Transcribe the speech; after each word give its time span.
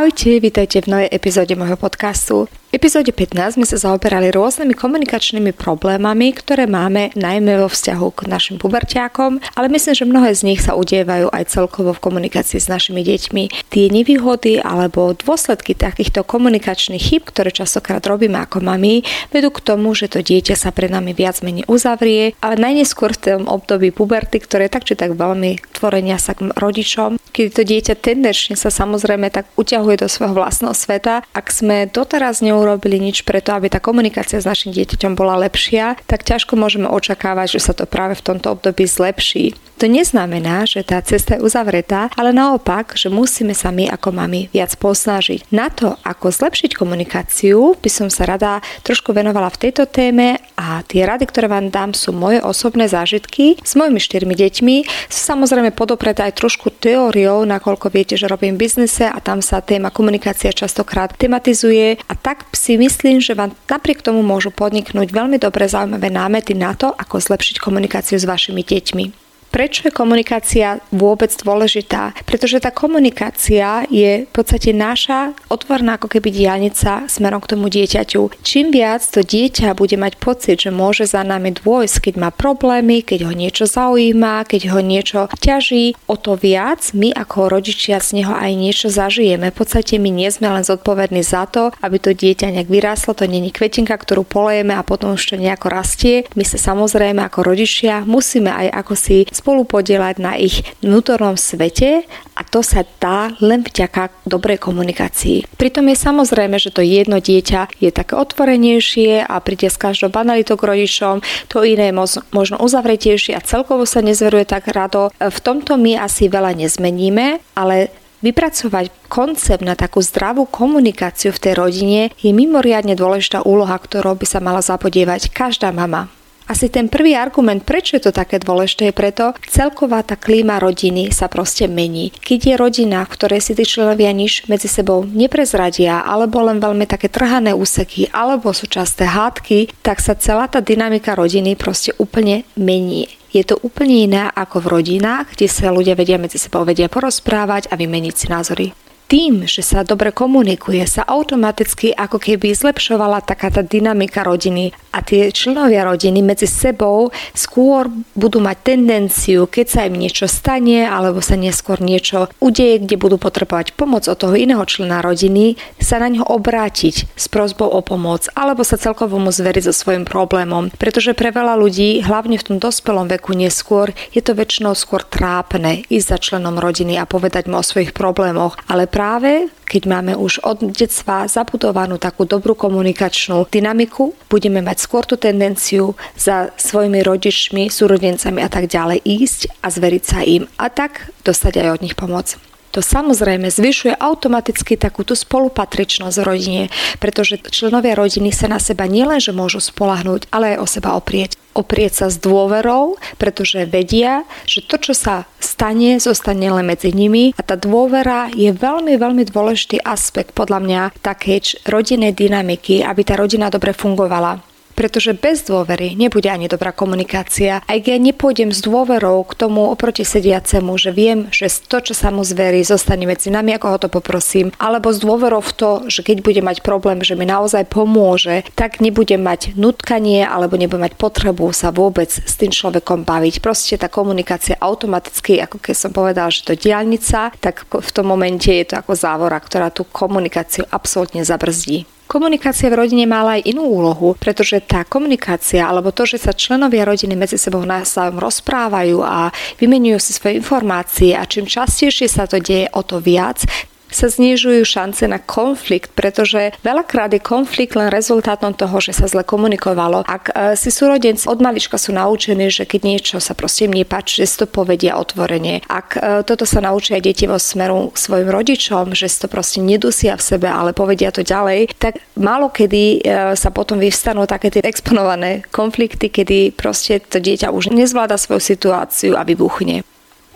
Ahojte, 0.00 0.40
vítajte 0.40 0.80
v 0.80 0.88
novej 0.88 1.08
epizóde 1.12 1.52
môjho 1.60 1.76
podcastu 1.76 2.48
epizóde 2.70 3.10
15 3.10 3.58
sme 3.58 3.66
sa 3.66 3.76
zaoberali 3.76 4.30
rôznymi 4.30 4.78
komunikačnými 4.78 5.50
problémami, 5.54 6.30
ktoré 6.30 6.70
máme 6.70 7.10
najmä 7.18 7.58
vo 7.58 7.68
vzťahu 7.68 8.06
k 8.14 8.20
našim 8.30 8.56
puberťákom, 8.62 9.42
ale 9.58 9.66
myslím, 9.74 9.94
že 9.94 10.06
mnohé 10.06 10.30
z 10.38 10.42
nich 10.46 10.62
sa 10.62 10.78
udievajú 10.78 11.34
aj 11.34 11.50
celkovo 11.50 11.90
v 11.90 12.02
komunikácii 12.02 12.62
s 12.62 12.70
našimi 12.70 13.02
deťmi. 13.02 13.66
Tie 13.74 13.90
nevýhody 13.90 14.62
alebo 14.62 15.18
dôsledky 15.18 15.74
takýchto 15.74 16.22
komunikačných 16.22 17.02
chyb, 17.02 17.22
ktoré 17.26 17.50
častokrát 17.50 18.06
robíme 18.06 18.38
ako 18.38 18.62
mami, 18.62 19.02
vedú 19.34 19.50
k 19.50 19.66
tomu, 19.66 19.90
že 19.98 20.06
to 20.06 20.22
dieťa 20.22 20.54
sa 20.54 20.70
pre 20.70 20.86
nami 20.86 21.10
viac 21.10 21.42
menej 21.42 21.66
uzavrie, 21.66 22.38
ale 22.38 22.54
najneskôr 22.54 23.18
v 23.18 23.22
tom 23.22 23.42
období 23.50 23.90
puberty, 23.90 24.38
ktoré 24.38 24.70
tak 24.70 24.86
či 24.86 24.94
tak 24.94 25.18
veľmi 25.18 25.58
tvorenia 25.74 26.22
sa 26.22 26.38
k 26.38 26.54
rodičom, 26.54 27.18
keď 27.32 27.46
to 27.50 27.62
dieťa 27.64 27.94
tendenčne 27.98 28.54
sa 28.54 28.68
samozrejme 28.68 29.32
tak 29.32 29.48
uťahuje 29.56 30.04
do 30.04 30.08
svojho 30.12 30.36
vlastného 30.36 30.76
sveta, 30.76 31.24
ak 31.34 31.46
sme 31.48 31.88
doteraz 31.88 32.44
ňou 32.44 32.59
neurobili 32.60 33.00
nič 33.00 33.24
preto, 33.24 33.56
aby 33.56 33.72
tá 33.72 33.80
komunikácia 33.80 34.36
s 34.36 34.44
našim 34.44 34.76
dieťaťom 34.76 35.16
bola 35.16 35.40
lepšia, 35.40 35.96
tak 36.04 36.28
ťažko 36.28 36.60
môžeme 36.60 36.84
očakávať, 36.84 37.56
že 37.56 37.64
sa 37.64 37.72
to 37.72 37.88
práve 37.88 38.20
v 38.20 38.24
tomto 38.28 38.52
období 38.52 38.84
zlepší. 38.84 39.56
To 39.80 39.88
neznamená, 39.88 40.68
že 40.68 40.84
tá 40.84 41.00
cesta 41.00 41.40
je 41.40 41.44
uzavretá, 41.48 42.12
ale 42.12 42.36
naopak, 42.36 42.92
že 43.00 43.08
musíme 43.08 43.56
sa 43.56 43.72
my 43.72 43.88
ako 43.88 44.12
mami 44.12 44.52
viac 44.52 44.76
posnažiť. 44.76 45.48
Na 45.48 45.72
to, 45.72 45.96
ako 46.04 46.28
zlepšiť 46.28 46.76
komunikáciu, 46.76 47.80
by 47.80 47.88
som 47.88 48.12
sa 48.12 48.28
rada 48.28 48.60
trošku 48.84 49.16
venovala 49.16 49.48
v 49.48 49.60
tejto 49.64 49.88
téme 49.88 50.36
a 50.60 50.84
tie 50.84 51.08
rady, 51.08 51.24
ktoré 51.24 51.48
vám 51.48 51.72
dám, 51.72 51.96
sú 51.96 52.12
moje 52.12 52.44
osobné 52.44 52.84
zážitky 52.84 53.56
s 53.64 53.72
mojimi 53.80 53.96
štyrmi 53.96 54.36
deťmi. 54.36 54.76
Sú 55.08 55.20
samozrejme 55.32 55.72
podopreté 55.72 56.28
aj 56.28 56.36
trošku 56.36 56.68
teóriou, 56.76 57.48
nakoľko 57.48 57.88
viete, 57.88 58.20
že 58.20 58.28
robím 58.28 58.60
biznise 58.60 59.08
a 59.08 59.16
tam 59.24 59.40
sa 59.40 59.64
téma 59.64 59.88
komunikácia 59.88 60.52
častokrát 60.52 61.16
tematizuje 61.16 61.96
a 62.04 62.12
tak 62.12 62.44
si 62.52 62.76
myslím, 62.76 63.24
že 63.24 63.32
vám 63.32 63.56
napriek 63.64 64.04
tomu 64.04 64.20
môžu 64.20 64.52
podniknúť 64.52 65.08
veľmi 65.08 65.40
dobre 65.40 65.64
zaujímavé 65.64 66.12
námety 66.12 66.52
na 66.52 66.76
to, 66.76 66.92
ako 66.92 67.16
zlepšiť 67.16 67.56
komunikáciu 67.56 68.20
s 68.20 68.28
vašimi 68.28 68.60
deťmi. 68.60 69.29
Prečo 69.50 69.90
je 69.90 69.92
komunikácia 69.92 70.78
vôbec 70.94 71.34
dôležitá? 71.34 72.14
Pretože 72.22 72.62
tá 72.62 72.70
komunikácia 72.70 73.82
je 73.90 74.24
v 74.24 74.30
podstate 74.30 74.70
naša 74.70 75.34
otvorná 75.50 75.98
ako 75.98 76.06
keby 76.06 76.30
diálnica 76.30 77.10
smerom 77.10 77.42
k 77.42 77.50
tomu 77.58 77.66
dieťaťu. 77.66 78.46
Čím 78.46 78.70
viac 78.70 79.02
to 79.02 79.26
dieťa 79.26 79.74
bude 79.74 79.98
mať 79.98 80.22
pocit, 80.22 80.62
že 80.62 80.70
môže 80.70 81.10
za 81.10 81.26
nami 81.26 81.50
dôjsť, 81.50 81.98
keď 81.98 82.14
má 82.22 82.30
problémy, 82.30 83.02
keď 83.02 83.26
ho 83.26 83.34
niečo 83.34 83.66
zaujíma, 83.66 84.46
keď 84.46 84.70
ho 84.70 84.78
niečo 84.78 85.26
ťaží, 85.34 85.98
o 86.06 86.14
to 86.14 86.38
viac 86.38 86.94
my 86.94 87.10
ako 87.10 87.50
rodičia 87.50 87.98
z 87.98 88.22
neho 88.22 88.30
aj 88.30 88.54
niečo 88.54 88.86
zažijeme. 88.86 89.50
V 89.50 89.58
podstate 89.66 89.98
my 89.98 90.14
nie 90.14 90.30
sme 90.30 90.46
len 90.46 90.62
zodpovední 90.62 91.26
za 91.26 91.50
to, 91.50 91.74
aby 91.82 91.98
to 91.98 92.14
dieťa 92.14 92.54
nejak 92.54 92.70
vyráslo, 92.70 93.18
to 93.18 93.26
není 93.26 93.50
kvetinka, 93.50 93.98
ktorú 93.98 94.22
polejeme 94.22 94.78
a 94.78 94.86
potom 94.86 95.18
už 95.18 95.34
to 95.34 95.36
nejako 95.42 95.74
rastie. 95.74 96.30
My 96.38 96.46
sa 96.46 96.54
samozrejme 96.54 97.18
ako 97.18 97.42
rodičia 97.42 98.06
musíme 98.06 98.54
aj 98.54 98.86
ako 98.86 98.94
si 98.94 99.26
spolu 99.40 99.64
podielať 99.64 100.20
na 100.20 100.36
ich 100.36 100.60
vnútornom 100.84 101.40
svete 101.40 102.04
a 102.36 102.40
to 102.44 102.60
sa 102.60 102.84
dá 103.00 103.32
len 103.40 103.64
vďaka 103.64 104.12
dobrej 104.28 104.60
komunikácii. 104.60 105.48
Pritom 105.56 105.88
je 105.88 105.96
samozrejme, 105.96 106.60
že 106.60 106.68
to 106.68 106.84
jedno 106.84 107.16
dieťa 107.16 107.80
je 107.80 107.88
také 107.88 108.20
otvorenejšie 108.20 109.24
a 109.24 109.40
príde 109.40 109.72
s 109.72 109.80
každou 109.80 110.12
banalitou 110.12 110.60
k 110.60 110.68
rodičom, 110.76 111.24
to 111.48 111.64
iné 111.64 111.88
je 111.88 111.96
možno 112.36 112.60
uzavretejšie 112.60 113.32
a 113.32 113.40
celkovo 113.40 113.88
sa 113.88 114.04
nezveruje 114.04 114.44
tak 114.44 114.68
rado. 114.68 115.08
V 115.16 115.38
tomto 115.40 115.80
my 115.80 115.96
asi 115.96 116.28
veľa 116.28 116.52
nezmeníme, 116.52 117.40
ale 117.56 117.88
Vypracovať 118.20 119.08
koncept 119.08 119.64
na 119.64 119.72
takú 119.72 120.04
zdravú 120.04 120.44
komunikáciu 120.44 121.32
v 121.32 121.40
tej 121.40 121.54
rodine 121.56 122.12
je 122.20 122.36
mimoriadne 122.36 122.92
dôležitá 122.92 123.40
úloha, 123.48 123.72
ktorou 123.80 124.12
by 124.12 124.26
sa 124.28 124.44
mala 124.44 124.60
zapodievať 124.60 125.32
každá 125.32 125.72
mama. 125.72 126.12
Asi 126.50 126.66
ten 126.66 126.90
prvý 126.90 127.14
argument, 127.14 127.62
prečo 127.62 127.94
je 127.94 128.10
to 128.10 128.10
také 128.10 128.42
dôležité, 128.42 128.90
je 128.90 128.94
preto, 128.98 129.38
celková 129.46 130.02
tá 130.02 130.18
klíma 130.18 130.58
rodiny 130.58 131.14
sa 131.14 131.30
proste 131.30 131.70
mení. 131.70 132.10
Keď 132.10 132.40
je 132.42 132.54
rodina, 132.58 133.06
v 133.06 133.14
ktorej 133.14 133.38
si 133.38 133.54
tí 133.54 133.62
členovia 133.62 134.10
nič 134.10 134.50
medzi 134.50 134.66
sebou 134.66 135.06
neprezradia, 135.06 136.02
alebo 136.02 136.42
len 136.42 136.58
veľmi 136.58 136.90
také 136.90 137.06
trhané 137.06 137.54
úseky, 137.54 138.10
alebo 138.10 138.50
sú 138.50 138.66
časté 138.66 139.06
hádky, 139.06 139.70
tak 139.78 140.02
sa 140.02 140.18
celá 140.18 140.50
tá 140.50 140.58
dynamika 140.58 141.14
rodiny 141.14 141.54
proste 141.54 141.94
úplne 142.02 142.42
mení. 142.58 143.06
Je 143.30 143.46
to 143.46 143.54
úplne 143.62 144.10
iné 144.10 144.22
ako 144.34 144.66
v 144.66 144.70
rodinách, 144.74 145.38
kde 145.38 145.46
sa 145.46 145.70
ľudia 145.70 145.94
vedia 145.94 146.18
medzi 146.18 146.42
sebou 146.42 146.66
vedia 146.66 146.90
porozprávať 146.90 147.70
a 147.70 147.78
vymeniť 147.78 148.14
si 148.18 148.26
názory 148.26 148.89
tým, 149.10 149.42
že 149.50 149.66
sa 149.66 149.82
dobre 149.82 150.14
komunikuje, 150.14 150.86
sa 150.86 151.02
automaticky 151.02 151.90
ako 151.90 152.22
keby 152.22 152.54
zlepšovala 152.54 153.26
taká 153.26 153.50
tá 153.50 153.66
dynamika 153.66 154.22
rodiny 154.22 154.70
a 154.94 155.02
tie 155.02 155.34
členovia 155.34 155.82
rodiny 155.82 156.22
medzi 156.22 156.46
sebou 156.46 157.10
skôr 157.34 157.90
budú 158.14 158.38
mať 158.38 158.74
tendenciu, 158.74 159.50
keď 159.50 159.66
sa 159.66 159.80
im 159.90 159.98
niečo 159.98 160.30
stane 160.30 160.86
alebo 160.86 161.18
sa 161.18 161.34
neskôr 161.34 161.82
niečo 161.82 162.30
udeje, 162.38 162.86
kde 162.86 162.94
budú 162.94 163.18
potrebovať 163.18 163.74
pomoc 163.74 164.06
od 164.06 164.14
toho 164.14 164.38
iného 164.38 164.62
člena 164.62 165.02
rodiny, 165.02 165.58
sa 165.82 165.98
na 165.98 166.06
ňo 166.06 166.30
obrátiť 166.30 167.10
s 167.10 167.26
prozbou 167.26 167.66
o 167.66 167.82
pomoc 167.82 168.30
alebo 168.38 168.62
sa 168.62 168.78
celkovo 168.78 169.18
mu 169.18 169.34
zveriť 169.34 169.66
so 169.66 169.74
svojím 169.74 170.06
problémom. 170.06 170.70
Pretože 170.78 171.18
pre 171.18 171.34
veľa 171.34 171.58
ľudí, 171.58 171.98
hlavne 172.06 172.38
v 172.38 172.46
tom 172.46 172.56
dospelom 172.62 173.10
veku 173.10 173.34
neskôr, 173.34 173.90
je 174.14 174.22
to 174.22 174.38
väčšinou 174.38 174.78
skôr 174.78 175.02
trápne 175.02 175.82
ísť 175.90 176.06
za 176.06 176.18
členom 176.22 176.62
rodiny 176.62 176.94
a 176.94 177.10
povedať 177.10 177.50
mu 177.50 177.58
o 177.58 177.66
svojich 177.66 177.90
problémoch, 177.90 178.54
ale 178.70 178.86
práve 179.00 179.48
keď 179.64 179.86
máme 179.86 180.12
už 180.18 180.42
od 180.42 180.74
detstva 180.74 181.30
zabudovanú 181.30 181.94
takú 181.94 182.26
dobrú 182.26 182.58
komunikačnú 182.58 183.46
dynamiku, 183.46 184.12
budeme 184.26 184.58
mať 184.66 184.82
skôr 184.82 185.06
tú 185.06 185.14
tendenciu 185.14 185.94
za 186.18 186.50
svojimi 186.58 187.06
rodičmi, 187.06 187.70
súrodencami 187.70 188.42
a 188.42 188.50
tak 188.50 188.66
ďalej 188.66 188.98
ísť 189.06 189.62
a 189.62 189.70
zveriť 189.70 190.02
sa 190.02 190.26
im 190.26 190.50
a 190.58 190.66
tak 190.74 191.14
dostať 191.22 191.62
aj 191.62 191.68
od 191.78 191.80
nich 191.86 191.94
pomoc. 191.94 192.49
To 192.70 192.80
samozrejme 192.80 193.50
zvyšuje 193.50 193.98
automaticky 193.98 194.78
takúto 194.78 195.18
spolupatričnosť 195.18 196.16
v 196.22 196.26
rodine, 196.26 196.62
pretože 197.02 197.42
členovia 197.50 197.98
rodiny 197.98 198.30
sa 198.30 198.46
na 198.46 198.62
seba 198.62 198.86
nielenže 198.86 199.34
môžu 199.34 199.58
spolahnúť, 199.58 200.30
ale 200.30 200.54
aj 200.54 200.58
o 200.62 200.66
seba 200.66 200.90
oprieť 200.94 201.40
oprieť 201.50 201.92
sa 201.92 202.06
s 202.06 202.16
dôverou, 202.22 202.94
pretože 203.18 203.66
vedia, 203.66 204.22
že 204.46 204.62
to, 204.62 204.78
čo 204.78 204.94
sa 204.94 205.26
stane, 205.42 205.98
zostane 205.98 206.46
len 206.46 206.62
medzi 206.62 206.94
nimi 206.94 207.34
a 207.34 207.42
tá 207.42 207.58
dôvera 207.58 208.30
je 208.32 208.54
veľmi, 208.54 208.94
veľmi 208.94 209.26
dôležitý 209.26 209.82
aspekt 209.82 210.32
podľa 210.32 210.62
mňa 210.62 210.80
takej 211.02 211.66
rodinnej 211.66 212.14
dynamiky, 212.14 212.86
aby 212.86 213.02
tá 213.02 213.18
rodina 213.18 213.50
dobre 213.50 213.74
fungovala. 213.74 214.49
Pretože 214.80 215.12
bez 215.12 215.44
dôvery 215.44 215.92
nebude 215.92 216.32
ani 216.32 216.48
dobrá 216.48 216.72
komunikácia. 216.72 217.60
Keď 217.68 217.84
ja 217.84 218.00
nepôjdem 218.00 218.48
s 218.48 218.64
dôverou 218.64 219.28
k 219.28 219.36
tomu 219.36 219.68
oproti 219.68 220.08
sediacemu, 220.08 220.72
že 220.80 220.88
viem, 220.96 221.28
že 221.28 221.52
to, 221.68 221.84
čo 221.84 221.92
sa 221.92 222.08
mu 222.08 222.24
zverí, 222.24 222.64
zostane 222.64 223.04
medzi 223.04 223.28
nami, 223.28 223.52
ako 223.60 223.76
ho 223.76 223.78
to 223.84 223.88
poprosím, 223.92 224.48
alebo 224.56 224.88
s 224.88 225.04
dôverou 225.04 225.44
v 225.44 225.52
to, 225.52 225.70
že 225.92 226.00
keď 226.00 226.24
bude 226.24 226.40
mať 226.40 226.64
problém, 226.64 227.04
že 227.04 227.12
mi 227.12 227.28
naozaj 227.28 227.68
pomôže, 227.68 228.48
tak 228.56 228.80
nebudem 228.80 229.20
mať 229.20 229.52
nutkanie 229.60 230.24
alebo 230.24 230.56
nebudem 230.56 230.88
mať 230.88 230.96
potrebu 230.96 231.52
sa 231.52 231.68
vôbec 231.68 232.08
s 232.08 232.40
tým 232.40 232.48
človekom 232.48 233.04
baviť. 233.04 233.44
Proste 233.44 233.76
tá 233.76 233.92
komunikácia 233.92 234.56
automaticky, 234.56 235.44
ako 235.44 235.60
keď 235.60 235.76
som 235.76 235.92
povedal, 235.92 236.32
že 236.32 236.48
to 236.48 236.56
diálnica, 236.56 237.36
tak 237.36 237.68
v 237.68 237.90
tom 237.92 238.08
momente 238.08 238.48
je 238.48 238.64
to 238.64 238.80
ako 238.80 238.96
závora, 238.96 239.36
ktorá 239.44 239.68
tú 239.68 239.84
komunikáciu 239.84 240.64
absolútne 240.72 241.20
zabrzdí. 241.20 241.84
Komunikácia 242.10 242.66
v 242.66 242.82
rodine 242.82 243.06
mala 243.06 243.38
aj 243.38 243.54
inú 243.54 243.70
úlohu, 243.70 244.18
pretože 244.18 244.58
tá 244.66 244.82
komunikácia 244.82 245.62
alebo 245.62 245.94
to, 245.94 246.02
že 246.10 246.18
sa 246.18 246.34
členovia 246.34 246.82
rodiny 246.82 247.14
medzi 247.14 247.38
sebou 247.38 247.62
navzájom 247.62 248.18
rozprávajú 248.18 248.98
a 248.98 249.30
vymenujú 249.62 250.02
si 250.02 250.10
svoje 250.18 250.42
informácie 250.42 251.14
a 251.14 251.22
čím 251.22 251.46
častejšie 251.46 252.10
sa 252.10 252.26
to 252.26 252.42
deje, 252.42 252.66
o 252.74 252.82
to 252.82 252.98
viac 252.98 253.46
sa 253.90 254.06
znižujú 254.08 254.62
šance 254.64 255.04
na 255.06 255.18
konflikt, 255.18 255.92
pretože 255.94 256.54
veľakrát 256.62 257.12
je 257.12 257.20
konflikt 257.22 257.74
len 257.76 257.92
rezultátom 257.92 258.54
toho, 258.54 258.80
že 258.80 258.96
sa 258.96 259.10
zle 259.10 259.26
komunikovalo. 259.26 260.06
Ak 260.06 260.32
e, 260.32 260.54
si 260.56 260.70
súrodenci 260.72 261.26
od 261.26 261.42
malička 261.42 261.76
sú 261.76 261.92
naučení, 261.92 262.48
že 262.48 262.64
keď 262.64 262.80
niečo 262.86 263.16
sa 263.18 263.34
proste 263.34 263.66
im 263.66 263.74
nepáči, 263.74 264.22
že 264.22 264.26
si 264.26 264.36
to 264.40 264.46
povedia 264.46 264.96
otvorene. 264.96 265.60
Ak 265.66 265.98
e, 265.98 266.22
toto 266.24 266.46
sa 266.46 266.62
naučia 266.62 267.02
deti 267.02 267.26
vo 267.26 267.36
smeru 267.36 267.92
svojim 267.92 268.30
rodičom, 268.30 268.94
že 268.94 269.10
si 269.10 269.18
to 269.20 269.28
proste 269.28 269.60
nedusia 269.60 270.14
v 270.14 270.22
sebe, 270.22 270.48
ale 270.48 270.72
povedia 270.72 271.10
to 271.10 271.26
ďalej, 271.26 271.74
tak 271.76 272.00
málo 272.16 272.48
kedy 272.48 273.02
e, 273.02 273.34
sa 273.34 273.50
potom 273.50 273.82
vyvstanú 273.82 274.24
také 274.24 274.48
tie 274.48 274.62
exponované 274.64 275.42
konflikty, 275.50 276.08
kedy 276.08 276.54
proste 276.54 277.02
to 277.02 277.18
dieťa 277.18 277.50
už 277.50 277.74
nezvláda 277.74 278.14
svoju 278.14 278.40
situáciu 278.40 279.18
a 279.18 279.26
vybuchne 279.26 279.82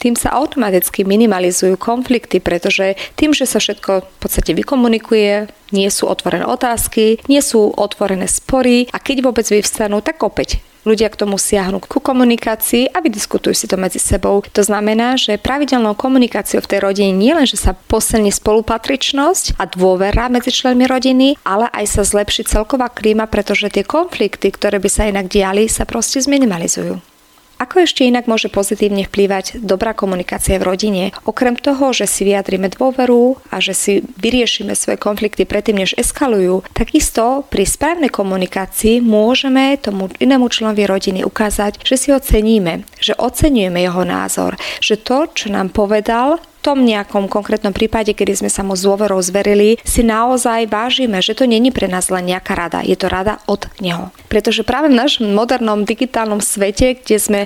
tým 0.04 0.20
sa 0.20 0.36
automaticky 0.36 1.08
minimalizujú 1.08 1.80
konflikty, 1.80 2.44
pretože 2.44 3.00
tým, 3.16 3.32
že 3.32 3.48
sa 3.48 3.56
všetko 3.56 4.04
v 4.04 4.18
podstate 4.20 4.52
vykomunikuje, 4.52 5.48
nie 5.72 5.88
sú 5.88 6.04
otvorené 6.12 6.44
otázky, 6.44 7.24
nie 7.24 7.40
sú 7.40 7.72
otvorené 7.72 8.28
spory 8.28 8.92
a 8.92 9.00
keď 9.00 9.24
vôbec 9.24 9.48
vyvstanú, 9.48 10.04
tak 10.04 10.20
opäť 10.20 10.60
ľudia 10.84 11.08
k 11.08 11.16
tomu 11.24 11.40
siahnu 11.40 11.80
ku 11.80 11.98
komunikácii 11.98 12.92
a 12.92 13.00
vydiskutujú 13.00 13.56
si 13.56 13.64
to 13.64 13.80
medzi 13.80 13.96
sebou. 13.96 14.44
To 14.44 14.62
znamená, 14.62 15.16
že 15.16 15.40
pravidelnou 15.40 15.96
komunikáciou 15.96 16.60
v 16.60 16.70
tej 16.76 16.80
rodine 16.84 17.16
nie 17.16 17.32
len, 17.32 17.48
že 17.48 17.56
sa 17.56 17.72
posilní 17.72 18.28
spolupatričnosť 18.30 19.56
a 19.56 19.64
dôvera 19.64 20.28
medzi 20.28 20.52
členmi 20.52 20.84
rodiny, 20.84 21.40
ale 21.42 21.72
aj 21.72 21.84
sa 21.88 22.02
zlepší 22.04 22.44
celková 22.44 22.92
klíma, 22.92 23.24
pretože 23.26 23.72
tie 23.72 23.82
konflikty, 23.82 24.52
ktoré 24.52 24.76
by 24.76 24.90
sa 24.92 25.08
inak 25.08 25.32
diali, 25.32 25.64
sa 25.66 25.88
proste 25.88 26.20
zminimalizujú. 26.20 27.13
Ako 27.58 27.86
ešte 27.86 28.02
inak 28.02 28.26
môže 28.26 28.50
pozitívne 28.50 29.06
vplývať 29.06 29.62
dobrá 29.62 29.94
komunikácia 29.94 30.58
v 30.58 30.66
rodine? 30.66 31.02
Okrem 31.22 31.54
toho, 31.54 31.94
že 31.94 32.10
si 32.10 32.26
vyjadrime 32.26 32.66
dôveru 32.66 33.38
a 33.54 33.62
že 33.62 33.74
si 33.74 33.92
vyriešime 34.18 34.74
svoje 34.74 34.98
konflikty 34.98 35.46
predtým, 35.46 35.78
než 35.78 35.94
eskalujú, 35.94 36.66
takisto 36.74 37.46
pri 37.46 37.62
správnej 37.62 38.10
komunikácii 38.10 38.98
môžeme 38.98 39.78
tomu 39.78 40.10
inému 40.18 40.50
členovi 40.50 40.82
rodiny 40.82 41.20
ukázať, 41.22 41.78
že 41.86 41.94
si 41.94 42.08
ho 42.10 42.18
ceníme, 42.18 42.82
že 42.98 43.14
oceňujeme 43.14 43.78
jeho 43.78 44.02
názor, 44.02 44.58
že 44.82 44.98
to, 44.98 45.30
čo 45.30 45.54
nám 45.54 45.70
povedal, 45.70 46.42
tom 46.64 46.80
nejakom 46.80 47.28
konkrétnom 47.28 47.76
prípade, 47.76 48.16
kedy 48.16 48.40
sme 48.40 48.48
sa 48.48 48.64
mu 48.64 48.72
s 48.72 48.88
dôverou 48.88 49.20
zverili, 49.20 49.76
si 49.84 50.00
naozaj 50.00 50.72
vážime, 50.72 51.20
že 51.20 51.36
to 51.36 51.44
není 51.44 51.68
pre 51.68 51.84
nás 51.84 52.08
len 52.08 52.32
nejaká 52.32 52.56
rada, 52.56 52.80
je 52.80 52.96
to 52.96 53.12
rada 53.12 53.36
od 53.44 53.68
neho. 53.84 54.08
Pretože 54.32 54.64
práve 54.64 54.88
v 54.88 54.96
našom 54.96 55.28
modernom 55.36 55.84
digitálnom 55.84 56.40
svete, 56.40 56.96
kde 56.96 57.20
sme 57.20 57.40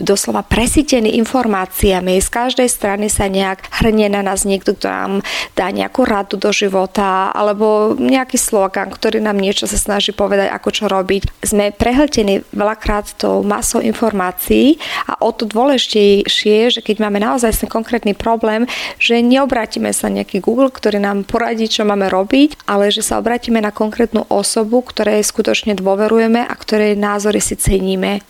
doslova 0.00 0.40
presítení 0.40 1.20
informáciami, 1.20 2.16
z 2.16 2.28
každej 2.32 2.68
strany 2.72 3.12
sa 3.12 3.28
nejak 3.28 3.68
hrnie 3.84 4.08
na 4.08 4.24
nás 4.24 4.48
niekto, 4.48 4.72
kto 4.72 4.88
nám 4.88 5.12
dá 5.52 5.68
nejakú 5.68 6.08
radu 6.08 6.40
do 6.40 6.48
života 6.48 7.28
alebo 7.36 7.92
nejaký 7.92 8.40
slogan, 8.40 8.88
ktorý 8.88 9.20
nám 9.20 9.36
niečo 9.36 9.68
sa 9.68 9.76
snaží 9.76 10.16
povedať, 10.16 10.48
ako 10.48 10.68
čo 10.72 10.84
robiť. 10.88 11.44
Sme 11.44 11.76
prehltení 11.76 12.40
veľakrát 12.56 13.20
tou 13.20 13.44
masou 13.44 13.84
informácií 13.84 14.80
a 15.04 15.20
o 15.20 15.30
to 15.34 15.44
dôležitejšie, 15.44 16.72
že 16.72 16.80
keď 16.80 16.96
máme 17.04 17.20
naozaj 17.20 17.66
ten 17.66 17.70
konkrétny 17.70 18.16
problém, 18.16 18.61
že 18.98 19.22
neobrátime 19.22 19.94
sa 19.94 20.10
nejaký 20.10 20.42
Google, 20.42 20.72
ktorý 20.72 20.98
nám 21.00 21.24
poradí, 21.28 21.70
čo 21.70 21.86
máme 21.86 22.10
robiť, 22.10 22.66
ale 22.66 22.90
že 22.90 23.04
sa 23.04 23.18
obrátime 23.18 23.62
na 23.62 23.74
konkrétnu 23.74 24.26
osobu, 24.28 24.82
ktorej 24.82 25.24
skutočne 25.24 25.78
dôverujeme 25.78 26.42
a 26.42 26.54
ktorej 26.54 26.98
názory 26.98 27.38
si 27.38 27.54
ceníme. 27.58 28.22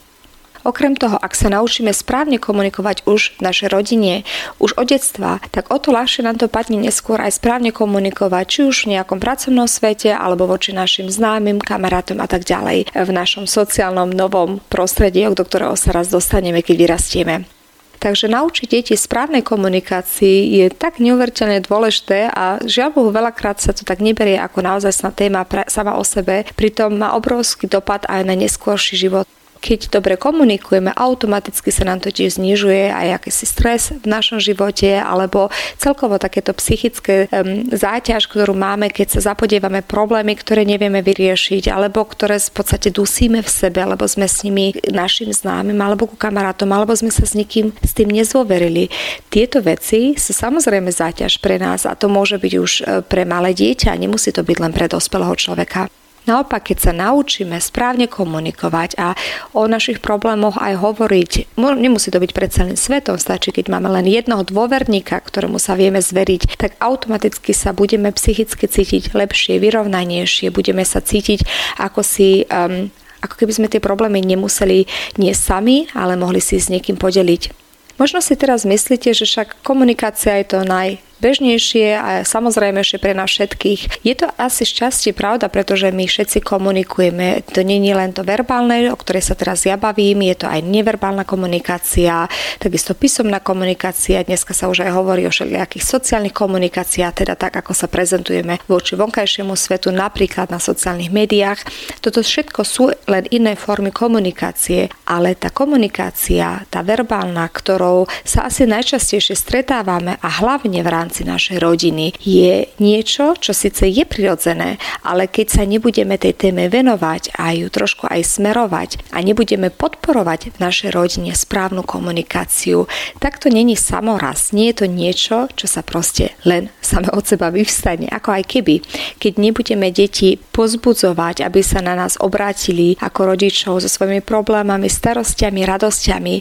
Okrem 0.62 0.94
toho, 0.94 1.19
ak 1.19 1.34
sa 1.34 1.50
naučíme 1.50 1.90
správne 1.90 2.38
komunikovať 2.38 3.02
už 3.02 3.38
v 3.38 3.50
našej 3.50 3.69
rodine, 3.75 4.23
už 4.62 4.79
od 4.79 4.94
detstva, 4.94 5.43
tak 5.50 5.75
o 5.75 5.79
to 5.82 5.90
ľahšie 5.90 6.23
nám 6.23 6.38
to 6.38 6.46
padne 6.46 6.79
neskôr 6.79 7.19
aj 7.19 7.43
správne 7.43 7.75
komunikovať, 7.75 8.44
či 8.46 8.61
už 8.62 8.87
v 8.87 8.99
nejakom 8.99 9.19
pracovnom 9.19 9.67
svete, 9.67 10.14
alebo 10.14 10.46
voči 10.46 10.70
našim 10.70 11.11
známym, 11.11 11.58
kamarátom 11.58 12.23
a 12.23 12.31
tak 12.31 12.46
ďalej 12.46 12.94
v 12.94 13.11
našom 13.11 13.50
sociálnom 13.50 14.14
novom 14.14 14.62
prostredí, 14.70 15.26
do 15.26 15.43
ktorého 15.43 15.75
sa 15.75 15.90
raz 15.90 16.06
dostaneme, 16.06 16.62
keď 16.62 16.76
vyrastieme. 16.79 17.62
Takže 18.02 18.26
naučiť 18.26 18.66
deti 18.66 18.94
správnej 18.99 19.46
komunikácii 19.46 20.58
je 20.58 20.66
tak 20.75 20.99
neuveriteľne 20.99 21.62
dôležité 21.62 22.34
a 22.34 22.58
žiaľ 22.66 22.99
Bohu 22.99 23.14
veľakrát 23.14 23.62
sa 23.62 23.70
to 23.70 23.87
tak 23.87 24.02
neberie 24.02 24.34
ako 24.43 24.58
naozaj 24.58 25.14
téma 25.14 25.46
sama 25.70 25.94
o 25.94 26.02
sebe, 26.02 26.43
pritom 26.58 26.99
má 26.99 27.14
obrovský 27.14 27.70
dopad 27.70 28.02
aj 28.10 28.26
na 28.26 28.34
neskôrší 28.34 28.99
život 28.99 29.22
keď 29.62 29.94
dobre 29.94 30.19
komunikujeme, 30.19 30.91
automaticky 30.91 31.70
sa 31.70 31.87
nám 31.87 32.03
totiž 32.03 32.43
znižuje 32.43 32.91
aj 32.91 33.23
akýsi 33.23 33.47
stres 33.47 33.94
v 33.94 34.06
našom 34.11 34.43
živote 34.43 34.99
alebo 34.99 35.55
celkovo 35.79 36.19
takéto 36.19 36.50
psychické 36.59 37.31
um, 37.31 37.62
záťaž, 37.70 38.26
ktorú 38.26 38.59
máme, 38.59 38.91
keď 38.91 39.17
sa 39.17 39.32
zapodievame 39.32 39.87
problémy, 39.87 40.35
ktoré 40.35 40.67
nevieme 40.67 40.99
vyriešiť 40.99 41.70
alebo 41.70 42.03
ktoré 42.03 42.43
v 42.43 42.53
podstate 42.53 42.91
dusíme 42.91 43.38
v 43.38 43.47
sebe, 43.47 43.79
alebo 43.79 44.03
sme 44.11 44.26
s 44.26 44.43
nimi 44.43 44.75
našim 44.91 45.31
známym 45.31 45.79
alebo 45.79 46.11
ku 46.11 46.19
kamarátom, 46.19 46.67
alebo 46.75 46.99
sme 46.99 47.15
sa 47.15 47.23
s 47.23 47.38
nikým 47.38 47.70
s 47.79 47.94
tým 47.94 48.11
nezôverili. 48.11 48.91
Tieto 49.31 49.62
veci 49.62 50.19
sú 50.19 50.35
samozrejme 50.35 50.91
záťaž 50.91 51.38
pre 51.38 51.62
nás 51.62 51.87
a 51.87 51.94
to 51.94 52.11
môže 52.11 52.43
byť 52.43 52.53
už 52.58 52.73
e, 52.82 52.82
pre 53.06 53.23
malé 53.23 53.55
dieťa, 53.55 53.94
nemusí 53.94 54.35
to 54.35 54.43
byť 54.43 54.58
len 54.58 54.73
pre 54.75 54.91
dospelého 54.91 55.38
človeka. 55.38 55.87
Naopak, 56.22 56.70
keď 56.70 56.78
sa 56.78 56.92
naučíme 56.94 57.58
správne 57.58 58.06
komunikovať 58.06 58.94
a 58.94 59.19
o 59.58 59.66
našich 59.66 59.98
problémoch 59.98 60.54
aj 60.54 60.78
hovoriť, 60.78 61.58
nemusí 61.58 62.14
to 62.14 62.22
byť 62.22 62.30
pred 62.30 62.50
celým 62.54 62.78
svetom, 62.78 63.19
stačí, 63.19 63.50
keď 63.50 63.74
máme 63.74 63.90
len 63.90 64.06
jednoho 64.06 64.46
dôverníka, 64.46 65.19
ktorému 65.19 65.58
sa 65.58 65.74
vieme 65.74 65.98
zveriť, 65.98 66.54
tak 66.54 66.78
automaticky 66.78 67.50
sa 67.50 67.74
budeme 67.74 68.14
psychicky 68.14 68.70
cítiť 68.70 69.10
lepšie, 69.19 69.58
vyrovnanejšie, 69.58 70.54
budeme 70.54 70.86
sa 70.86 71.02
cítiť 71.02 71.42
ako 71.82 72.00
si 72.06 72.46
um, 72.46 72.86
ako 73.22 73.34
keby 73.38 73.52
sme 73.54 73.70
tie 73.70 73.78
problémy 73.78 74.19
nemuseli 74.19 74.86
nie 75.19 75.32
sami, 75.34 75.86
ale 75.94 76.19
mohli 76.19 76.43
si 76.43 76.58
s 76.58 76.67
niekým 76.67 76.98
podeliť. 76.98 77.55
Možno 78.02 78.19
si 78.19 78.34
teraz 78.34 78.67
myslíte, 78.67 79.14
že 79.14 79.22
však 79.22 79.62
komunikácia 79.62 80.43
je 80.43 80.46
to 80.50 80.67
naj 80.67 80.98
bežnejšie 81.22 81.86
a 81.94 82.10
samozrejmejšie 82.26 82.98
pre 82.98 83.14
nás 83.14 83.31
všetkých. 83.31 84.02
Je 84.02 84.14
to 84.19 84.26
asi 84.34 84.67
šťastie 84.67 85.14
pravda, 85.14 85.46
pretože 85.46 85.94
my 85.94 86.10
všetci 86.10 86.43
komunikujeme. 86.43 87.46
To 87.55 87.62
nie 87.62 87.79
je 87.79 87.94
len 87.94 88.10
to 88.10 88.26
verbálne, 88.26 88.91
o 88.91 88.98
ktorej 88.98 89.22
sa 89.22 89.38
teraz 89.38 89.62
ja 89.62 89.79
bavím, 89.79 90.26
je 90.26 90.43
to 90.43 90.50
aj 90.50 90.58
neverbálna 90.67 91.22
komunikácia, 91.22 92.26
takisto 92.58 92.98
písomná 92.98 93.38
komunikácia. 93.38 94.26
Dneska 94.26 94.50
sa 94.50 94.67
už 94.67 94.82
aj 94.82 94.91
hovorí 94.91 95.22
o 95.29 95.32
všelijakých 95.32 95.84
sociálnych 95.86 96.34
komunikáciách, 96.34 97.22
teda 97.22 97.38
tak, 97.38 97.55
ako 97.55 97.70
sa 97.70 97.86
prezentujeme 97.86 98.58
voči 98.67 98.98
vonkajšiemu 98.98 99.55
svetu, 99.55 99.94
napríklad 99.94 100.50
na 100.50 100.58
sociálnych 100.58 101.14
médiách. 101.14 101.62
Toto 102.02 102.24
všetko 102.24 102.60
sú 102.67 102.91
len 103.06 103.31
iné 103.31 103.55
formy 103.55 103.94
komunikácie, 103.94 104.91
ale 105.06 105.38
tá 105.38 105.52
komunikácia, 105.52 106.64
tá 106.72 106.81
verbálna, 106.81 107.44
ktorou 107.46 108.08
sa 108.24 108.48
asi 108.48 108.64
najčastejšie 108.64 109.36
stretávame 109.36 110.17
a 110.19 110.29
hlavne 110.41 110.81
v 110.81 110.88
rámci 110.88 111.11
rámci 111.12 111.28
našej 111.28 111.58
rodiny 111.60 112.16
je 112.24 112.72
niečo, 112.81 113.36
čo 113.36 113.52
síce 113.52 113.84
je 113.84 114.00
prirodzené, 114.08 114.81
ale 115.04 115.28
keď 115.28 115.60
sa 115.60 115.69
nebudeme 115.69 116.16
tej 116.16 116.32
téme 116.32 116.72
venovať 116.72 117.36
a 117.36 117.52
ju 117.52 117.69
trošku 117.69 118.08
aj 118.08 118.40
smerovať 118.40 119.12
a 119.12 119.20
nebudeme 119.20 119.69
podporovať 119.69 120.56
v 120.56 120.60
našej 120.64 120.96
rodine 120.96 121.36
správnu 121.36 121.84
komunikáciu, 121.84 122.88
tak 123.20 123.36
to 123.36 123.52
není 123.52 123.76
samoraz. 123.76 124.56
Nie 124.56 124.72
je 124.72 124.76
to 124.81 124.86
niečo, 124.88 125.52
čo 125.52 125.69
sa 125.69 125.84
proste 125.84 126.32
len 126.48 126.72
same 126.81 127.12
od 127.12 127.28
seba 127.28 127.52
vyvstane. 127.52 128.08
Ako 128.08 128.32
aj 128.32 128.48
keby, 128.48 128.81
keď 129.20 129.32
nebudeme 129.36 129.92
deti 129.92 130.40
pozbudzovať, 130.40 131.44
aby 131.44 131.60
sa 131.60 131.84
na 131.84 131.92
nás 131.92 132.16
obrátili 132.16 132.96
ako 133.04 133.36
rodičov 133.36 133.84
so 133.84 133.88
svojimi 133.92 134.24
problémami, 134.24 134.88
starostiami, 134.88 135.60
radosťami, 135.60 136.34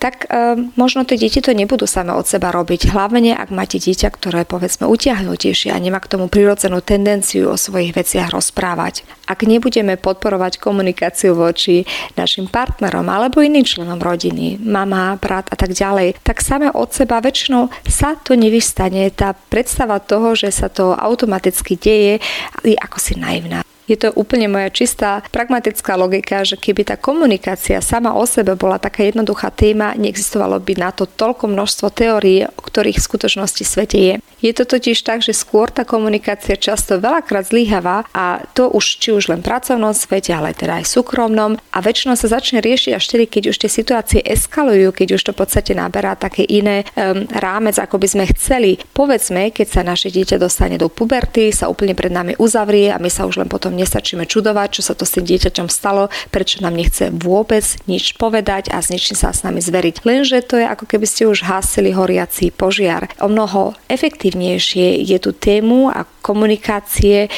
tak 0.00 0.24
e, 0.24 0.56
možno 0.72 1.04
tie 1.04 1.20
deti 1.20 1.44
to 1.44 1.52
nebudú 1.52 1.84
same 1.84 2.16
od 2.16 2.24
seba 2.24 2.48
robiť. 2.48 2.88
Hlavne, 2.88 3.36
ak 3.36 3.52
máte 3.52 3.76
dieťa, 3.76 4.05
dieťa, 4.06 4.22
ktoré 4.22 4.40
povedzme 4.46 4.86
utiahnutejšie 4.86 5.74
a 5.74 5.82
nemá 5.82 5.98
k 5.98 6.14
tomu 6.14 6.30
prirodzenú 6.30 6.78
tendenciu 6.78 7.50
o 7.50 7.58
svojich 7.58 7.90
veciach 7.90 8.30
rozprávať. 8.30 9.02
Ak 9.26 9.42
nebudeme 9.42 9.98
podporovať 9.98 10.62
komunikáciu 10.62 11.34
voči 11.34 11.82
našim 12.14 12.46
partnerom 12.46 13.10
alebo 13.10 13.42
iným 13.42 13.66
členom 13.66 13.98
rodiny, 13.98 14.62
mama, 14.62 15.18
brat 15.18 15.50
a 15.50 15.56
tak 15.58 15.74
ďalej, 15.74 16.22
tak 16.22 16.38
same 16.38 16.70
od 16.70 16.94
seba 16.94 17.18
väčšinou 17.18 17.66
sa 17.90 18.14
to 18.14 18.38
nevystane. 18.38 19.10
Tá 19.10 19.34
predstava 19.34 19.98
toho, 19.98 20.38
že 20.38 20.54
sa 20.54 20.70
to 20.70 20.94
automaticky 20.94 21.74
deje, 21.74 22.22
je 22.62 22.78
ako 22.78 22.98
si 23.02 23.18
naivná. 23.18 23.66
Je 23.86 23.94
to 23.94 24.10
úplne 24.18 24.50
moja 24.50 24.66
čistá 24.74 25.22
pragmatická 25.30 25.94
logika, 25.94 26.42
že 26.42 26.58
keby 26.58 26.82
tá 26.82 26.98
komunikácia 26.98 27.78
sama 27.78 28.18
o 28.18 28.26
sebe 28.26 28.58
bola 28.58 28.82
taká 28.82 29.06
jednoduchá 29.06 29.54
téma, 29.54 29.94
neexistovalo 29.94 30.58
by 30.58 30.74
na 30.74 30.90
to 30.90 31.06
toľko 31.06 31.46
množstvo 31.46 31.86
teórií, 31.94 32.50
o 32.50 32.62
ktorých 32.62 32.98
v 32.98 33.06
skutočnosti 33.06 33.62
svete 33.62 33.98
je. 33.98 34.14
Je 34.42 34.52
to 34.52 34.66
totiž 34.66 35.06
tak, 35.06 35.22
že 35.22 35.32
skôr 35.32 35.70
tá 35.70 35.86
komunikácia 35.86 36.58
často 36.58 36.98
veľakrát 36.98 37.46
zlyháva 37.46 38.04
a 38.10 38.42
to 38.58 38.66
už 38.74 38.84
či 38.98 39.14
už 39.14 39.30
len 39.30 39.38
v 39.40 39.54
pracovnom 39.54 39.94
svete, 39.94 40.34
ale 40.34 40.50
teda 40.50 40.82
aj 40.82 40.90
súkromnom 40.90 41.54
a 41.70 41.78
väčšinou 41.78 42.18
sa 42.18 42.26
začne 42.26 42.58
riešiť 42.58 42.92
až 42.92 43.04
tedy, 43.06 43.30
keď 43.30 43.54
už 43.54 43.56
tie 43.62 43.70
situácie 43.70 44.20
eskalujú, 44.26 44.90
keď 44.90 45.08
už 45.14 45.22
to 45.22 45.32
v 45.32 45.46
podstate 45.46 45.78
naberá 45.78 46.18
také 46.18 46.42
iné 46.42 46.82
um, 46.98 47.22
rámec, 47.38 47.78
ako 47.78 48.02
by 48.02 48.08
sme 48.10 48.24
chceli. 48.34 48.82
Povedzme, 48.92 49.54
keď 49.54 49.66
sa 49.70 49.80
naše 49.86 50.10
dieťa 50.10 50.42
dostane 50.42 50.74
do 50.74 50.90
puberty, 50.90 51.54
sa 51.54 51.70
úplne 51.70 51.94
pred 51.94 52.10
nami 52.10 52.34
uzavrie 52.36 52.90
a 52.90 52.98
my 52.98 53.08
sa 53.08 53.30
už 53.30 53.40
len 53.40 53.48
potom 53.48 53.75
nestačíme 53.76 54.24
čudovať, 54.24 54.80
čo 54.80 54.82
sa 54.82 54.94
to 54.96 55.04
s 55.04 55.20
tým 55.20 55.28
dieťaťom 55.28 55.68
stalo, 55.68 56.08
prečo 56.32 56.64
nám 56.64 56.74
nechce 56.74 57.12
vôbec 57.12 57.64
nič 57.84 58.16
povedať 58.16 58.72
a 58.72 58.80
s 58.80 58.88
ničím 58.88 59.14
sa 59.14 59.36
s 59.36 59.44
nami 59.44 59.60
zveriť. 59.60 60.02
Lenže 60.08 60.40
to 60.48 60.56
je 60.56 60.66
ako 60.66 60.88
keby 60.88 61.06
ste 61.06 61.28
už 61.28 61.44
hasili 61.44 61.92
horiaci 61.92 62.50
požiar. 62.50 63.12
O 63.20 63.28
mnoho 63.28 63.76
efektívnejšie 63.92 65.04
je 65.04 65.18
tu 65.20 65.36
tému 65.36 65.92
a 65.92 66.08
komunikácie 66.24 67.28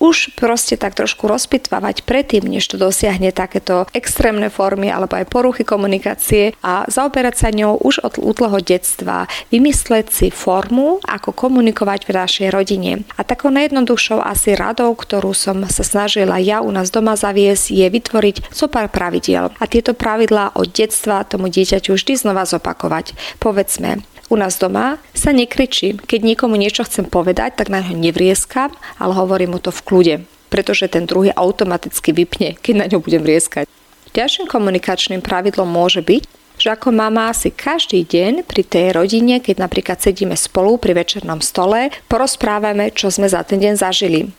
už 0.00 0.34
proste 0.34 0.80
tak 0.80 0.96
trošku 0.96 1.28
rozpitvávať 1.28 2.02
predtým, 2.08 2.48
než 2.48 2.66
to 2.66 2.80
dosiahne 2.80 3.30
takéto 3.30 3.84
extrémne 3.92 4.48
formy 4.48 4.88
alebo 4.88 5.20
aj 5.20 5.28
poruchy 5.28 5.62
komunikácie 5.62 6.56
a 6.64 6.88
zaoberať 6.88 7.34
sa 7.36 7.48
ňou 7.52 7.78
už 7.78 8.02
od 8.02 8.16
útleho 8.18 8.58
detstva, 8.58 9.28
vymysleť 9.52 10.08
si 10.08 10.26
formu, 10.32 10.98
ako 11.04 11.36
komunikovať 11.36 12.08
v 12.08 12.16
našej 12.16 12.48
rodine. 12.50 13.04
A 13.14 13.22
takou 13.22 13.52
najjednoduchšou 13.52 14.24
asi 14.24 14.56
radou, 14.56 14.96
ktorú 14.96 15.36
som 15.36 15.62
sa 15.68 15.84
snažila 15.84 16.40
ja 16.40 16.64
u 16.64 16.72
nás 16.72 16.88
doma 16.88 17.14
zaviesť, 17.14 17.70
je 17.70 17.86
vytvoriť 17.92 18.36
so 18.50 18.66
pár 18.66 18.88
pravidiel. 18.88 19.52
A 19.60 19.64
tieto 19.68 19.92
pravidlá 19.92 20.56
od 20.56 20.72
detstva 20.72 21.28
tomu 21.28 21.52
dieťaťu 21.52 21.92
vždy 21.92 22.16
znova 22.16 22.48
zopakovať. 22.48 23.12
Povedzme, 23.36 24.00
u 24.30 24.38
nás 24.38 24.56
doma 24.56 25.02
sa 25.10 25.34
nekričím. 25.34 25.98
Keď 25.98 26.20
niekomu 26.22 26.54
niečo 26.54 26.86
chcem 26.86 27.04
povedať, 27.04 27.58
tak 27.58 27.68
na 27.68 27.82
ňo 27.82 27.98
nevrieskam, 27.98 28.70
ale 28.96 29.12
hovorím 29.18 29.54
mu 29.54 29.58
to 29.58 29.74
v 29.74 29.84
kľude, 29.84 30.14
pretože 30.48 30.86
ten 30.86 31.04
druhý 31.04 31.34
automaticky 31.34 32.14
vypne, 32.14 32.54
keď 32.62 32.74
na 32.78 32.86
ňo 32.86 33.02
budem 33.02 33.26
vrieskať. 33.26 33.66
Ďalším 34.14 34.46
komunikačným 34.46 35.22
pravidlom 35.22 35.66
môže 35.66 36.02
byť, 36.02 36.22
že 36.60 36.68
ako 36.70 36.92
mama 36.92 37.32
si 37.32 37.50
každý 37.50 38.04
deň 38.04 38.44
pri 38.44 38.62
tej 38.62 38.92
rodine, 38.92 39.40
keď 39.40 39.64
napríklad 39.64 39.98
sedíme 39.98 40.36
spolu 40.36 40.76
pri 40.76 40.92
večernom 40.92 41.40
stole, 41.40 41.88
porozprávame, 42.06 42.92
čo 42.92 43.08
sme 43.08 43.26
za 43.26 43.40
ten 43.42 43.58
deň 43.58 43.74
zažili 43.80 44.30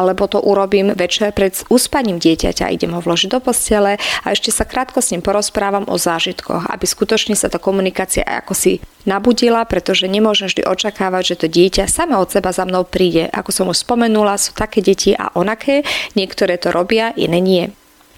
alebo 0.00 0.24
to 0.24 0.40
urobím 0.40 0.96
večer 0.96 1.36
pred 1.36 1.52
uspaním 1.68 2.16
dieťaťa, 2.16 2.72
idem 2.72 2.96
ho 2.96 3.04
vložiť 3.04 3.36
do 3.36 3.40
postele 3.44 4.00
a 4.24 4.26
ešte 4.32 4.48
sa 4.48 4.64
krátko 4.64 5.04
s 5.04 5.12
ním 5.12 5.20
porozprávam 5.20 5.84
o 5.92 6.00
zážitkoch, 6.00 6.72
aby 6.72 6.84
skutočne 6.88 7.36
sa 7.36 7.52
tá 7.52 7.60
komunikácia 7.60 8.24
ako 8.24 8.56
si 8.56 8.80
nabudila, 9.04 9.68
pretože 9.68 10.08
nemôžem 10.08 10.48
vždy 10.48 10.64
očakávať, 10.64 11.36
že 11.36 11.38
to 11.44 11.46
dieťa 11.52 11.84
sama 11.84 12.16
od 12.16 12.32
seba 12.32 12.56
za 12.56 12.64
mnou 12.64 12.88
príde. 12.88 13.28
Ako 13.28 13.52
som 13.52 13.68
už 13.68 13.84
spomenula, 13.84 14.40
sú 14.40 14.56
také 14.56 14.80
deti 14.80 15.12
a 15.12 15.28
onaké, 15.36 15.84
niektoré 16.16 16.56
to 16.56 16.72
robia, 16.72 17.12
iné 17.16 17.40
nie. 17.44 17.64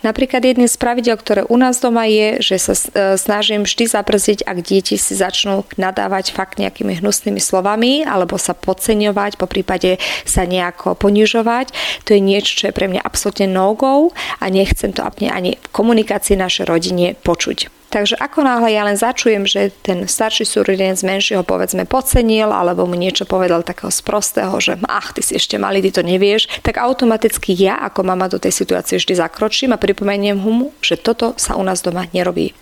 Napríklad 0.02 0.42
jedným 0.42 0.66
z 0.66 0.76
pravidel, 0.78 1.14
ktoré 1.18 1.46
u 1.46 1.56
nás 1.58 1.78
doma 1.78 2.06
je, 2.10 2.42
že 2.42 2.56
sa 2.58 2.74
e, 2.74 3.14
snažím 3.18 3.62
vždy 3.62 3.84
zabrziť, 3.86 4.38
ak 4.42 4.58
deti 4.62 4.98
si 4.98 5.14
začnú 5.14 5.62
nadávať 5.78 6.34
fakt 6.34 6.58
nejakými 6.58 6.98
hnusnými 6.98 7.38
slovami 7.38 8.02
alebo 8.02 8.38
sa 8.38 8.54
podceňovať, 8.54 9.38
po 9.38 9.46
prípade 9.46 10.02
sa 10.26 10.42
nejako 10.42 10.98
ponižovať. 10.98 11.74
To 12.06 12.14
je 12.14 12.20
niečo, 12.20 12.52
čo 12.58 12.64
je 12.70 12.76
pre 12.76 12.90
mňa 12.90 13.02
absolútne 13.02 13.46
no-go 13.46 14.10
a 14.38 14.44
nechcem 14.50 14.90
to 14.90 15.02
ani 15.06 15.58
v 15.58 15.66
komunikácii 15.70 16.34
našej 16.34 16.66
rodine 16.66 17.14
počuť. 17.22 17.81
Takže 17.92 18.16
ako 18.16 18.40
náhle 18.40 18.72
ja 18.72 18.88
len 18.88 18.96
začujem, 18.96 19.44
že 19.44 19.68
ten 19.84 20.08
starší 20.08 20.48
súrodenec 20.48 21.04
menšieho 21.04 21.44
povedzme 21.44 21.84
podcenil 21.84 22.48
alebo 22.48 22.88
mu 22.88 22.96
niečo 22.96 23.28
povedal 23.28 23.60
takého 23.60 23.92
sprostého, 23.92 24.56
že 24.64 24.80
ach, 24.88 25.12
ty 25.12 25.20
si 25.20 25.36
ešte 25.36 25.60
malý, 25.60 25.84
ty 25.84 25.92
to 25.92 26.00
nevieš, 26.00 26.48
tak 26.64 26.80
automaticky 26.80 27.52
ja 27.52 27.76
ako 27.84 28.00
mama 28.08 28.32
do 28.32 28.40
tej 28.40 28.56
situácie 28.64 28.96
vždy 28.96 29.20
zakročím 29.20 29.76
a 29.76 29.78
pripomeniem 29.78 30.40
mu, 30.40 30.72
že 30.80 30.96
toto 30.96 31.36
sa 31.36 31.52
u 31.60 31.62
nás 31.68 31.84
doma 31.84 32.08
nerobí. 32.16 32.56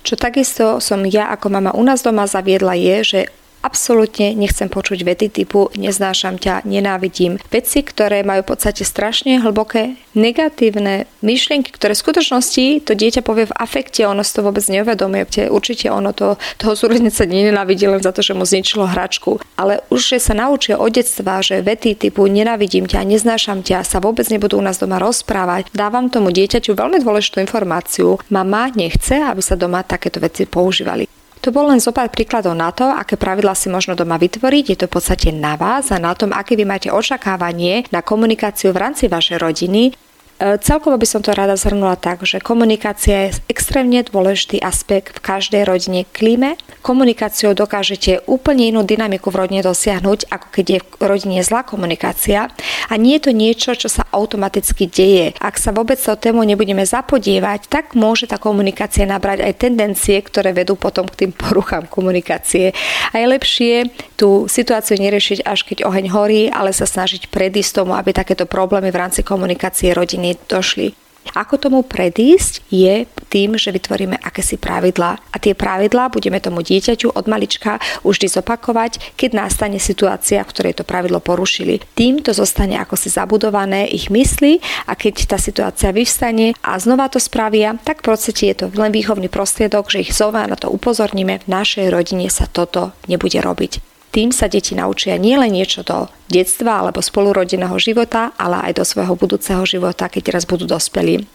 Čo 0.00 0.16
takisto 0.16 0.80
som 0.80 1.04
ja 1.04 1.28
ako 1.28 1.60
mama 1.60 1.76
u 1.76 1.84
nás 1.84 2.00
doma 2.00 2.24
zaviedla 2.24 2.72
je, 2.72 2.96
že 3.04 3.20
Absolútne 3.60 4.32
nechcem 4.32 4.72
počuť 4.72 5.04
vety 5.04 5.26
typu 5.28 5.68
neznášam 5.76 6.40
ťa, 6.40 6.64
nenávidím. 6.64 7.36
Veci, 7.52 7.84
ktoré 7.84 8.24
majú 8.24 8.40
v 8.48 8.56
podstate 8.56 8.88
strašne 8.88 9.36
hlboké 9.36 10.00
negatívne 10.16 11.04
myšlienky, 11.20 11.68
ktoré 11.68 11.92
v 11.92 12.02
skutočnosti 12.02 12.88
to 12.88 12.96
dieťa 12.96 13.20
povie 13.20 13.44
v 13.44 13.56
afekte, 13.60 14.08
ono 14.08 14.24
si 14.24 14.32
to 14.32 14.40
vôbec 14.40 14.64
neuvedomuje. 14.64 15.52
Určite 15.52 15.92
ono 15.92 16.16
to, 16.16 16.40
toho 16.56 16.72
súrodenca 16.72 17.28
nenávidí 17.28 17.84
len 17.84 18.00
za 18.00 18.16
to, 18.16 18.24
že 18.24 18.32
mu 18.32 18.48
zničilo 18.48 18.88
hračku. 18.88 19.44
Ale 19.60 19.84
už, 19.92 20.16
že 20.16 20.18
sa 20.24 20.32
naučia 20.32 20.80
od 20.80 20.96
detstva, 20.96 21.44
že 21.44 21.60
vety 21.60 22.00
typu 22.00 22.24
nenávidím 22.32 22.88
ťa, 22.88 23.04
neznášam 23.04 23.60
ťa 23.60 23.84
sa 23.84 24.00
vôbec 24.00 24.24
nebudú 24.32 24.56
u 24.56 24.64
nás 24.64 24.80
doma 24.80 24.96
rozprávať, 24.96 25.68
dávam 25.76 26.08
tomu 26.08 26.32
dieťaťu 26.32 26.72
veľmi 26.72 27.04
dôležitú 27.04 27.44
informáciu. 27.44 28.16
Mama 28.32 28.72
nechce, 28.72 29.20
aby 29.20 29.44
sa 29.44 29.52
doma 29.52 29.84
takéto 29.84 30.16
veci 30.16 30.48
používali. 30.48 31.19
To 31.40 31.48
bol 31.48 31.72
len 31.72 31.80
zo 31.80 31.88
pár 31.88 32.12
príkladov 32.12 32.52
na 32.52 32.68
to, 32.68 32.84
aké 32.84 33.16
pravidla 33.16 33.56
si 33.56 33.72
možno 33.72 33.96
doma 33.96 34.20
vytvoriť. 34.20 34.64
Je 34.76 34.76
to 34.76 34.86
v 34.92 34.94
podstate 35.00 35.32
na 35.32 35.56
vás 35.56 35.88
a 35.88 35.96
na 35.96 36.12
tom, 36.12 36.36
aké 36.36 36.52
vy 36.52 36.68
máte 36.68 36.92
očakávanie 36.92 37.88
na 37.88 38.04
komunikáciu 38.04 38.76
v 38.76 38.80
rámci 38.84 39.08
vašej 39.08 39.40
rodiny 39.40 40.09
celkovo 40.40 40.96
by 40.96 41.04
som 41.04 41.20
to 41.20 41.36
rada 41.36 41.52
zhrnula 41.52 42.00
tak, 42.00 42.24
že 42.24 42.40
komunikácia 42.40 43.28
je 43.28 43.36
extrémne 43.52 44.00
dôležitý 44.00 44.64
aspekt 44.64 45.20
v 45.20 45.20
každej 45.20 45.68
rodine 45.68 46.08
klíme. 46.08 46.56
Komunikáciou 46.80 47.52
dokážete 47.52 48.24
úplne 48.24 48.72
inú 48.72 48.80
dynamiku 48.80 49.28
v 49.28 49.44
rodine 49.44 49.60
dosiahnuť, 49.60 50.32
ako 50.32 50.46
keď 50.48 50.64
je 50.64 50.78
v 50.80 51.04
rodine 51.04 51.44
zlá 51.44 51.60
komunikácia. 51.60 52.48
A 52.88 52.96
nie 52.96 53.20
je 53.20 53.28
to 53.28 53.32
niečo, 53.36 53.76
čo 53.76 53.92
sa 53.92 54.08
automaticky 54.08 54.88
deje. 54.88 55.36
Ak 55.44 55.60
sa 55.60 55.76
vôbec 55.76 56.00
o 56.08 56.16
tému 56.16 56.40
nebudeme 56.48 56.88
zapodievať, 56.88 57.68
tak 57.68 57.92
môže 57.92 58.24
tá 58.24 58.40
komunikácia 58.40 59.04
nabrať 59.04 59.44
aj 59.44 59.60
tendencie, 59.60 60.16
ktoré 60.24 60.56
vedú 60.56 60.72
potom 60.80 61.04
k 61.04 61.28
tým 61.28 61.32
poruchám 61.36 61.84
komunikácie. 61.84 62.72
A 63.12 63.20
je 63.20 63.26
lepšie 63.28 63.72
tú 64.16 64.48
situáciu 64.48 64.96
neriešiť 64.96 65.44
až 65.44 65.68
keď 65.68 65.84
oheň 65.84 66.06
horí, 66.08 66.42
ale 66.48 66.72
sa 66.72 66.88
snažiť 66.88 67.28
predísť 67.28 67.84
tomu, 67.84 67.92
aby 67.92 68.16
takéto 68.16 68.48
problémy 68.48 68.88
v 68.88 69.00
rámci 69.04 69.20
komunikácie 69.20 69.92
rodiny 69.92 70.29
došli. 70.48 70.94
Ako 71.36 71.60
tomu 71.60 71.86
predísť 71.86 72.64
je 72.72 73.04
tým, 73.30 73.54
že 73.54 73.70
vytvoríme 73.70 74.18
akési 74.18 74.58
pravidlá 74.58 75.20
a 75.30 75.36
tie 75.38 75.54
pravidlá 75.54 76.10
budeme 76.10 76.42
tomu 76.42 76.64
dieťaťu 76.64 77.14
od 77.14 77.24
malička 77.30 77.78
už 78.02 78.18
vždy 78.18 78.28
zopakovať, 78.40 78.92
keď 79.14 79.30
nastane 79.36 79.78
situácia, 79.78 80.42
v 80.42 80.50
ktorej 80.50 80.74
to 80.80 80.88
pravidlo 80.88 81.22
porušili. 81.22 81.84
Tým 81.94 82.24
to 82.24 82.34
zostane 82.34 82.80
ako 82.82 82.98
si 82.98 83.12
zabudované 83.12 83.86
ich 83.86 84.10
mysli 84.10 84.58
a 84.88 84.98
keď 84.98 85.30
tá 85.30 85.38
situácia 85.38 85.94
vyvstane 85.94 86.58
a 86.64 86.80
znova 86.80 87.06
to 87.06 87.22
spravia, 87.22 87.78
tak 87.78 88.02
v 88.02 88.10
podstate 88.10 88.50
je 88.50 88.56
to 88.56 88.66
len 88.74 88.90
výchovný 88.90 89.30
prostriedok, 89.30 89.92
že 89.92 90.02
ich 90.02 90.16
znova 90.16 90.48
na 90.48 90.58
to 90.58 90.72
upozorníme, 90.72 91.46
v 91.46 91.52
našej 91.52 91.92
rodine 91.94 92.26
sa 92.32 92.50
toto 92.50 92.90
nebude 93.06 93.38
robiť. 93.38 93.90
Tým 94.10 94.34
sa 94.34 94.50
deti 94.50 94.74
naučia 94.74 95.14
nielen 95.14 95.54
niečo 95.54 95.86
do 95.86 96.10
detstva 96.26 96.82
alebo 96.82 96.98
spolurodinného 96.98 97.78
života, 97.78 98.34
ale 98.34 98.70
aj 98.70 98.82
do 98.82 98.84
svojho 98.86 99.14
budúceho 99.14 99.62
života, 99.62 100.10
keď 100.10 100.34
raz 100.34 100.44
budú 100.46 100.66
dospelí. 100.66 101.26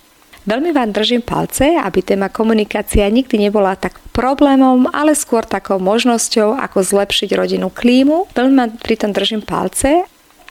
Veľmi 0.46 0.78
vám 0.78 0.94
držím 0.94 1.26
palce, 1.26 1.74
aby 1.74 2.06
téma 2.06 2.30
komunikácia 2.30 3.10
nikdy 3.10 3.50
nebola 3.50 3.74
tak 3.74 3.98
problémom, 4.14 4.86
ale 4.94 5.18
skôr 5.18 5.42
takou 5.42 5.82
možnosťou, 5.82 6.54
ako 6.62 6.86
zlepšiť 6.86 7.34
rodinu 7.34 7.74
klímu. 7.74 8.30
Veľmi 8.38 8.54
vám 8.54 8.72
pritom 8.78 9.10
držím 9.10 9.42
palce 9.42 10.06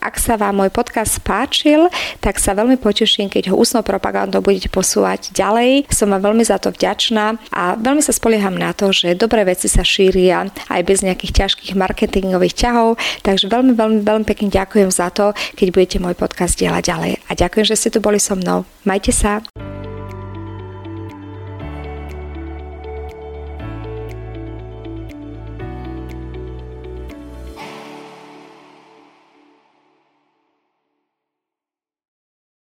ak 0.05 0.21
sa 0.21 0.37
vám 0.37 0.61
môj 0.61 0.69
podcast 0.69 1.17
páčil, 1.25 1.89
tak 2.21 2.37
sa 2.37 2.53
veľmi 2.53 2.77
poteším, 2.77 3.33
keď 3.33 3.51
ho 3.51 3.57
ústnou 3.57 3.81
propagandou 3.81 4.45
budete 4.45 4.69
posúvať 4.69 5.33
ďalej. 5.33 5.89
Som 5.89 6.13
vám 6.13 6.29
veľmi 6.29 6.45
za 6.45 6.61
to 6.61 6.69
vďačná 6.69 7.41
a 7.49 7.73
veľmi 7.81 8.05
sa 8.05 8.13
spolieham 8.13 8.53
na 8.53 8.77
to, 8.77 8.93
že 8.93 9.17
dobré 9.17 9.49
veci 9.49 9.67
sa 9.73 9.81
šíria 9.81 10.53
aj 10.69 10.81
bez 10.85 11.01
nejakých 11.01 11.33
ťažkých 11.33 11.73
marketingových 11.73 12.53
ťahov. 12.53 13.01
Takže 13.25 13.49
veľmi, 13.49 13.73
veľmi, 13.73 14.01
veľmi 14.05 14.27
pekne 14.29 14.53
ďakujem 14.53 14.93
za 14.93 15.09
to, 15.09 15.33
keď 15.57 15.69
budete 15.73 15.97
môj 16.05 16.13
podcast 16.13 16.61
dielať 16.61 16.85
ďalej. 16.85 17.13
A 17.27 17.31
ďakujem, 17.33 17.65
že 17.65 17.79
ste 17.81 17.89
tu 17.89 18.05
boli 18.05 18.21
so 18.21 18.37
mnou. 18.37 18.69
Majte 18.85 19.11
sa. 19.11 19.41